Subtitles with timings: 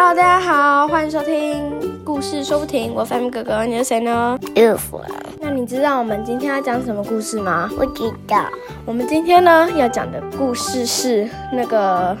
[0.00, 1.72] Hello，大家好，欢迎收听
[2.04, 2.94] 故事说不停。
[2.94, 4.38] 我 Fam 哥哥，你是谁呢？
[4.54, 5.00] 乐福，
[5.40, 7.68] 那你知道我们今天要讲什么故事吗？
[7.76, 8.44] 不知道。
[8.84, 12.16] 我们今天呢要讲的故事是那个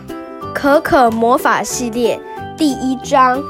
[0.52, 2.18] 可可魔法系列
[2.56, 3.38] 第一章《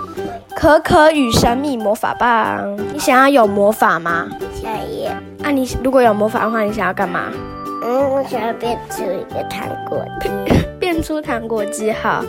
[0.55, 2.77] 可可与神秘魔法棒》。
[2.93, 4.29] 你想要有魔法吗？
[4.53, 5.11] 想要。
[5.39, 5.49] 那。
[5.49, 7.33] 啊，你如果有魔法的话，你想要干嘛？
[7.83, 10.29] 嗯，我想要变出一个糖果机。
[10.79, 12.23] 变出糖果机好。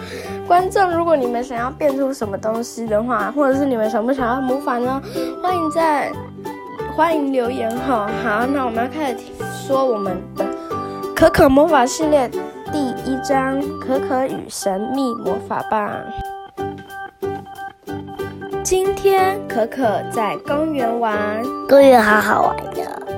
[0.50, 5.00] 观众，如果你们想要变出什么东西的话，或者是你们想不想要魔法呢？
[5.44, 6.12] 欢迎在
[6.98, 8.10] 欢迎留言哈。
[8.24, 9.18] 好，那我们要开始
[9.68, 10.43] 说我们的
[11.16, 12.28] 可可魔法系列
[12.74, 15.88] 第一章《可可与神秘魔法棒》。
[18.64, 21.16] 今天可可在公园玩，
[21.68, 23.09] 公园好好玩的。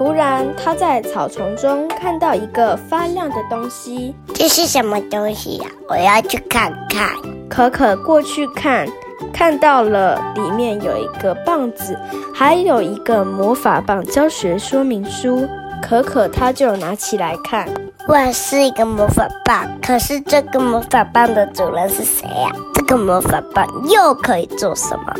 [0.00, 4.14] 突然，他在草丛中看到一个发亮的东西。
[4.32, 5.66] 这是什么东西呀？
[5.90, 7.10] 我要去看看。
[7.50, 8.88] 可可过去看，
[9.30, 11.94] 看到了里面有一个棒子，
[12.34, 15.46] 还有一个魔法棒教学说明书。
[15.82, 17.68] 可可他就拿起来看。
[18.08, 19.68] 哇，是一个魔法棒。
[19.82, 22.50] 可是这个魔法棒的主人是谁呀？
[22.72, 25.14] 这个魔法棒又可以做什么？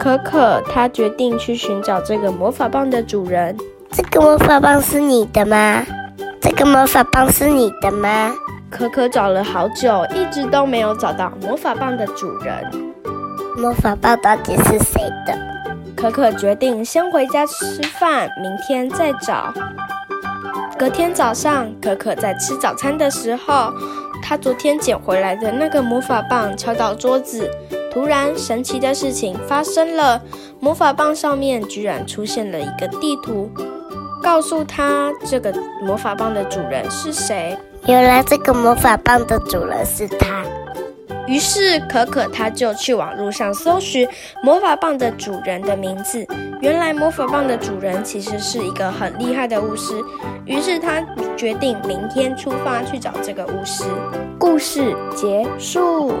[0.00, 3.56] 可可他决定去寻找这个魔法棒的主人。
[3.96, 5.82] 这个魔法棒是你的吗？
[6.38, 8.30] 这个魔法棒是你的吗？
[8.68, 12.70] 可可找了好久，一直都没有找到魔法棒的主人。
[13.56, 15.34] 魔法棒到底是谁的？
[15.96, 19.50] 可可决定先回家吃饭，明天再找。
[20.78, 23.72] 隔天早上，可可在吃早餐的时候，
[24.22, 27.50] 她昨天捡回来的那个魔法棒敲到桌子。
[27.90, 30.20] 突然，神奇的事情发生了，
[30.60, 33.50] 魔法棒上面居然出现了一个地图。
[34.26, 37.56] 告诉他这个魔法棒的主人是谁？
[37.86, 40.42] 原来这个魔法棒的主人是他。
[41.28, 44.06] 于是可可他就去网络上搜寻
[44.42, 46.26] 魔法棒的主人的名字。
[46.60, 49.94] 原来魔法棒的主人其实是一个很厉害的巫师。
[50.44, 51.00] 于是他
[51.36, 53.84] 决定明天出发去找这个巫师。
[54.40, 56.12] 故事结束。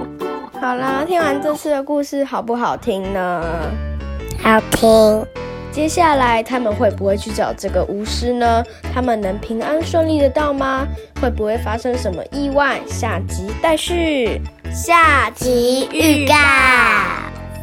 [0.60, 3.42] 好啦，听完这次的故事好不好听呢？
[4.40, 5.26] 好听。
[5.76, 8.64] 接下来他们会不会去找这个巫师呢？
[8.94, 10.86] 他们能平安顺利的到吗？
[11.20, 12.80] 会不会发生什么意外？
[12.86, 14.40] 下集待续。
[14.72, 16.34] 下集预告：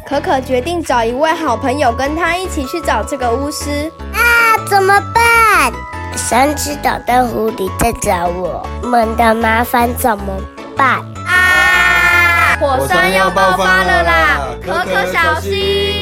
[0.06, 3.90] 可可决定找一位好朋友跟他一起去找这个巫师。
[4.12, 5.72] 啊，怎么办？
[6.14, 10.40] 三只捣蛋狐狸在找我们的麻烦怎么
[10.76, 11.00] 办？
[11.26, 12.56] 啊！
[12.60, 14.40] 火山要爆发了啦！
[14.64, 15.93] 可可小心。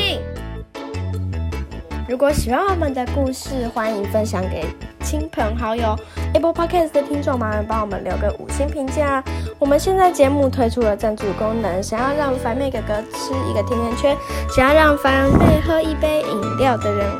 [2.12, 4.67] 如果喜欢我们的故事，欢迎分享给
[5.03, 5.99] 亲朋好友。
[6.34, 9.25] Apple Podcast 的听众们，帮我们留个五星评价。
[9.59, 14.17] 我们现在节目推出了赞助功能，想要让凡妹哥哥吃一个甜甜圈，
[14.55, 17.11] 想要让凡妹喝一杯饮料的人，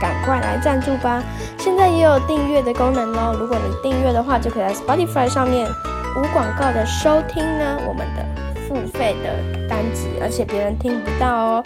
[0.00, 1.20] 赶快来赞助吧！
[1.58, 3.36] 现在也有订阅的功能哦。
[3.40, 5.68] 如果你订阅的话，就可以在 Spotify 上面
[6.16, 8.24] 无广告的收听呢我们的
[8.68, 11.64] 付费的单集，而且别人听不到哦。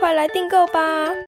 [0.00, 0.80] 快来订购吧！